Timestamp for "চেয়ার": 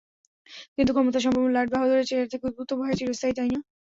2.09-2.31